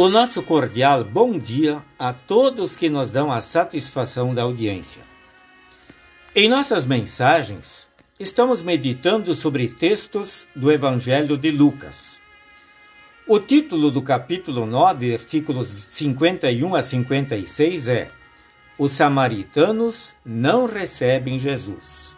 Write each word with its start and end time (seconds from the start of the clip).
O 0.00 0.08
nosso 0.08 0.42
cordial 0.42 1.04
bom 1.04 1.38
dia 1.38 1.82
a 1.98 2.10
todos 2.10 2.74
que 2.74 2.88
nos 2.88 3.10
dão 3.10 3.30
a 3.30 3.42
satisfação 3.42 4.34
da 4.34 4.40
audiência. 4.44 5.02
Em 6.34 6.48
nossas 6.48 6.86
mensagens, 6.86 7.86
estamos 8.18 8.62
meditando 8.62 9.34
sobre 9.34 9.68
textos 9.68 10.46
do 10.56 10.72
Evangelho 10.72 11.36
de 11.36 11.50
Lucas. 11.50 12.18
O 13.26 13.38
título 13.38 13.90
do 13.90 14.00
capítulo 14.00 14.64
9, 14.64 15.06
versículos 15.06 15.68
51 15.68 16.74
a 16.74 16.82
56 16.82 17.88
é 17.88 18.10
Os 18.78 18.92
samaritanos 18.92 20.14
não 20.24 20.64
recebem 20.64 21.38
Jesus. 21.38 22.16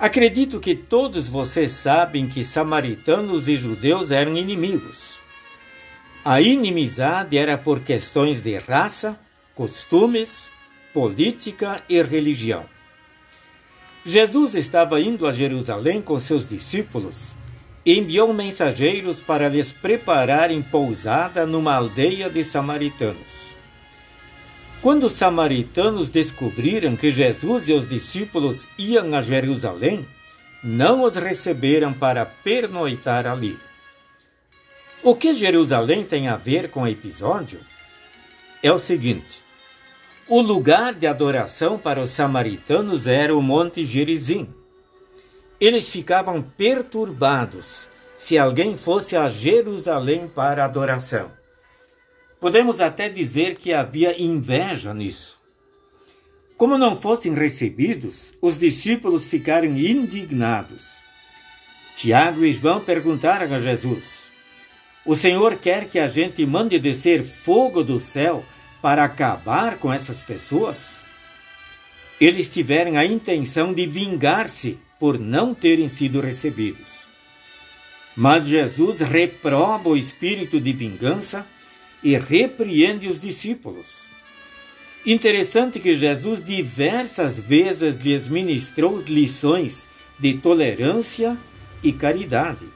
Acredito 0.00 0.58
que 0.58 0.74
todos 0.74 1.28
vocês 1.28 1.70
sabem 1.70 2.26
que 2.26 2.42
samaritanos 2.42 3.46
e 3.46 3.56
judeus 3.56 4.10
eram 4.10 4.36
inimigos. 4.36 5.20
A 6.22 6.38
inimizade 6.38 7.38
era 7.38 7.56
por 7.56 7.80
questões 7.80 8.42
de 8.42 8.58
raça, 8.58 9.18
costumes, 9.54 10.50
política 10.92 11.82
e 11.88 12.02
religião. 12.02 12.66
Jesus 14.04 14.54
estava 14.54 15.00
indo 15.00 15.26
a 15.26 15.32
Jerusalém 15.32 16.02
com 16.02 16.18
seus 16.18 16.46
discípulos 16.46 17.34
e 17.86 17.98
enviou 17.98 18.34
mensageiros 18.34 19.22
para 19.22 19.48
lhes 19.48 19.72
prepararem 19.72 20.60
pousada 20.60 21.46
numa 21.46 21.74
aldeia 21.74 22.28
de 22.28 22.44
samaritanos. 22.44 23.50
Quando 24.82 25.04
os 25.04 25.14
samaritanos 25.14 26.10
descobriram 26.10 26.96
que 26.96 27.10
Jesus 27.10 27.66
e 27.66 27.72
os 27.72 27.86
discípulos 27.86 28.68
iam 28.76 29.14
a 29.14 29.22
Jerusalém, 29.22 30.06
não 30.62 31.02
os 31.02 31.16
receberam 31.16 31.94
para 31.94 32.26
pernoitar 32.26 33.26
ali. 33.26 33.58
O 35.02 35.16
que 35.16 35.34
Jerusalém 35.34 36.04
tem 36.04 36.28
a 36.28 36.36
ver 36.36 36.70
com 36.70 36.82
o 36.82 36.86
episódio? 36.86 37.60
É 38.62 38.70
o 38.70 38.78
seguinte: 38.78 39.42
o 40.28 40.42
lugar 40.42 40.92
de 40.92 41.06
adoração 41.06 41.78
para 41.78 42.02
os 42.02 42.10
samaritanos 42.10 43.06
era 43.06 43.34
o 43.34 43.40
Monte 43.40 43.82
Gerizim. 43.82 44.52
Eles 45.58 45.88
ficavam 45.88 46.42
perturbados 46.42 47.88
se 48.14 48.36
alguém 48.36 48.76
fosse 48.76 49.16
a 49.16 49.30
Jerusalém 49.30 50.28
para 50.28 50.66
adoração. 50.66 51.32
Podemos 52.38 52.78
até 52.78 53.08
dizer 53.08 53.56
que 53.56 53.72
havia 53.72 54.20
inveja 54.20 54.92
nisso. 54.92 55.40
Como 56.58 56.76
não 56.76 56.94
fossem 56.94 57.32
recebidos, 57.32 58.34
os 58.42 58.58
discípulos 58.58 59.26
ficaram 59.26 59.68
indignados. 59.68 61.00
Tiago 61.94 62.44
e 62.44 62.52
João 62.52 62.84
perguntaram 62.84 63.54
a 63.54 63.58
Jesus: 63.58 64.29
o 65.04 65.16
Senhor 65.16 65.56
quer 65.56 65.88
que 65.88 65.98
a 65.98 66.06
gente 66.06 66.44
mande 66.44 66.78
descer 66.78 67.24
fogo 67.24 67.82
do 67.82 67.98
céu 67.98 68.44
para 68.82 69.04
acabar 69.04 69.78
com 69.78 69.92
essas 69.92 70.22
pessoas? 70.22 71.02
Eles 72.20 72.50
tiveram 72.50 72.98
a 72.98 73.04
intenção 73.04 73.72
de 73.72 73.86
vingar-se 73.86 74.78
por 74.98 75.18
não 75.18 75.54
terem 75.54 75.88
sido 75.88 76.20
recebidos. 76.20 77.08
Mas 78.14 78.46
Jesus 78.46 79.00
reprova 79.00 79.88
o 79.88 79.96
espírito 79.96 80.60
de 80.60 80.72
vingança 80.72 81.46
e 82.02 82.18
repreende 82.18 83.08
os 83.08 83.20
discípulos. 83.20 84.08
Interessante 85.06 85.80
que 85.80 85.94
Jesus 85.94 86.44
diversas 86.44 87.38
vezes 87.38 87.96
lhes 87.96 88.28
ministrou 88.28 89.00
lições 89.00 89.88
de 90.18 90.34
tolerância 90.34 91.38
e 91.82 91.90
caridade. 91.90 92.66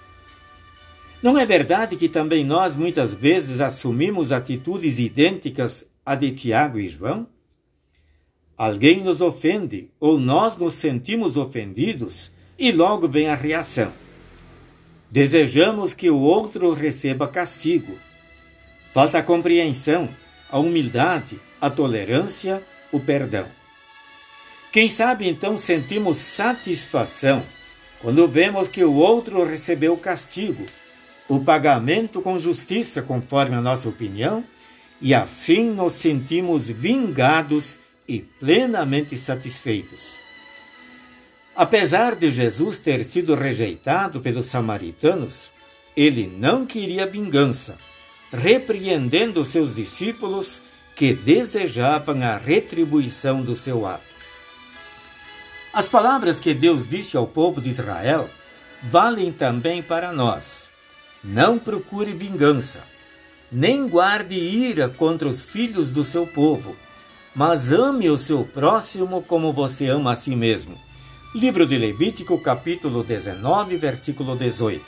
Não 1.25 1.39
é 1.39 1.47
verdade 1.47 1.97
que 1.97 2.07
também 2.07 2.45
nós 2.45 2.77
muitas 2.77 3.15
vezes 3.15 3.59
assumimos 3.59 4.31
atitudes 4.31 4.99
idênticas 4.99 5.89
à 6.05 6.15
de 6.15 6.31
Tiago 6.33 6.79
e 6.79 6.87
João? 6.87 7.27
Alguém 8.59 9.03
nos 9.03 9.23
ofende 9.23 9.91
ou 9.99 10.19
nós 10.19 10.55
nos 10.59 10.75
sentimos 10.75 11.39
ofendidos 11.39 12.31
e 12.59 12.71
logo 12.71 13.09
vem 13.09 13.31
a 13.31 13.35
reação. 13.35 13.91
Desejamos 15.11 15.95
que 15.95 16.11
o 16.11 16.21
outro 16.21 16.75
receba 16.75 17.27
castigo. 17.27 17.99
Falta 18.93 19.17
a 19.17 19.23
compreensão, 19.23 20.11
a 20.51 20.59
humildade, 20.59 21.41
a 21.59 21.71
tolerância, 21.71 22.63
o 22.93 23.01
perdão. 23.01 23.49
Quem 24.71 24.91
sabe 24.91 25.27
então 25.27 25.57
sentimos 25.57 26.19
satisfação 26.19 27.43
quando 28.03 28.29
vemos 28.29 28.69
que 28.69 28.85
o 28.85 28.93
outro 28.93 29.43
recebeu 29.43 29.97
castigo 29.97 30.67
o 31.29 31.41
pagamento 31.41 32.21
com 32.21 32.39
justiça, 32.39 33.03
conforme 33.03 33.57
a 33.57 33.61
nossa 33.61 33.89
opinião, 33.89 34.45
e 35.01 35.15
assim 35.15 35.71
nos 35.71 35.95
sentimos 35.95 36.69
vingados 36.69 37.79
e 38.07 38.21
plenamente 38.21 39.17
satisfeitos. 39.17 40.19
Apesar 41.57 42.17
de 42.17 42.31
Jesus 42.31 42.79
ter 42.79 43.05
sido 43.05 43.35
rejeitado 43.35 44.21
pelos 44.21 44.47
samaritanos, 44.47 45.51
ele 45.97 46.27
não 46.27 46.67
queria 46.67 47.07
vingança, 47.07 47.79
repreendendo 48.33 49.45
seus 49.45 49.77
discípulos 49.77 50.61
que 50.97 51.13
desejavam 51.13 52.21
a 52.23 52.37
retribuição 52.37 53.43
do 53.43 53.55
seu 53.55 53.87
ato. 53.87 54.15
As 55.73 55.89
palavras 55.89 56.39
que 56.39 56.55
Deus 56.55 56.87
disse 56.87 57.17
ao 57.17 57.27
povo 57.27 57.61
de 57.61 57.71
Israel 57.71 58.29
valem 58.83 59.33
também 59.33 59.83
para 59.83 60.13
nós. 60.13 60.71
Não 61.25 61.59
procure 61.59 62.13
vingança, 62.13 62.85
nem 63.51 63.89
guarde 63.89 64.35
ira 64.35 64.91
contra 64.91 65.27
os 65.27 65.43
filhos 65.43 65.91
do 65.91 66.05
seu 66.05 66.27
povo, 66.27 66.77
mas 67.35 67.73
ame 67.73 68.11
o 68.11 68.19
seu 68.19 68.45
próximo 68.45 69.23
como 69.23 69.51
você 69.51 69.87
ama 69.87 70.13
a 70.13 70.17
si 70.17 70.37
mesmo. 70.37 70.79
Livro 71.35 71.67
de 71.67 71.79
Levítico, 71.79 72.39
capítulo 72.39 73.03
19, 73.03 73.79
versículo 73.79 74.37
18. 74.37 74.85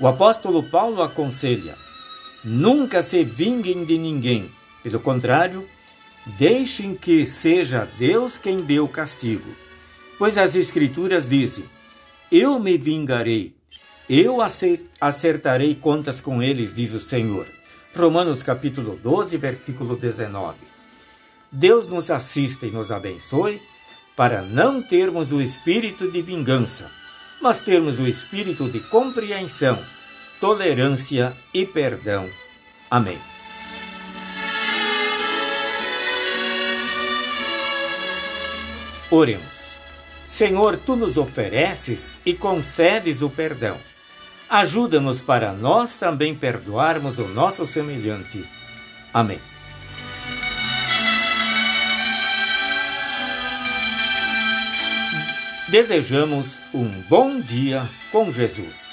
O 0.00 0.08
apóstolo 0.08 0.60
Paulo 0.64 1.02
aconselha: 1.02 1.76
nunca 2.44 3.00
se 3.00 3.22
vinguem 3.22 3.84
de 3.84 3.96
ninguém, 3.96 4.50
pelo 4.82 4.98
contrário, 4.98 5.64
deixem 6.36 6.96
que 6.96 7.24
seja 7.24 7.88
Deus 7.96 8.36
quem 8.38 8.56
dê 8.56 8.80
o 8.80 8.88
castigo. 8.88 9.54
Pois 10.18 10.36
as 10.36 10.56
Escrituras 10.56 11.28
dizem: 11.28 11.64
Eu 12.28 12.58
me 12.58 12.76
vingarei, 12.76 13.57
eu 14.08 14.38
acertarei 15.00 15.74
contas 15.74 16.18
com 16.18 16.42
eles, 16.42 16.72
diz 16.72 16.94
o 16.94 17.00
Senhor. 17.00 17.46
Romanos 17.94 18.42
capítulo 18.42 18.96
12, 18.96 19.36
versículo 19.36 19.96
19. 19.96 20.56
Deus 21.52 21.86
nos 21.86 22.10
assista 22.10 22.64
e 22.64 22.70
nos 22.70 22.90
abençoe 22.90 23.60
para 24.16 24.40
não 24.40 24.80
termos 24.80 25.30
o 25.30 25.42
espírito 25.42 26.10
de 26.10 26.22
vingança, 26.22 26.90
mas 27.42 27.60
termos 27.60 28.00
o 28.00 28.06
espírito 28.08 28.66
de 28.70 28.80
compreensão, 28.80 29.78
tolerância 30.40 31.36
e 31.52 31.66
perdão. 31.66 32.30
Amém. 32.90 33.18
Oremos. 39.10 39.68
Senhor, 40.24 40.78
tu 40.78 40.96
nos 40.96 41.18
ofereces 41.18 42.16
e 42.24 42.32
concedes 42.32 43.20
o 43.20 43.28
perdão 43.28 43.78
ajuda-nos 44.48 45.20
para 45.20 45.52
nós 45.52 45.96
também 45.96 46.34
perdoarmos 46.34 47.18
o 47.18 47.28
nosso 47.28 47.66
semelhante. 47.66 48.44
Amém. 49.12 49.40
Desejamos 55.68 56.62
um 56.72 56.88
bom 57.10 57.40
dia 57.40 57.88
com 58.10 58.32
Jesus. 58.32 58.87